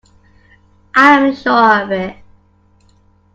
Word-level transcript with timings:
I 0.95 1.13
am 1.19 1.35
sure 1.35 1.83
of 1.83 1.91
it. 1.91 2.17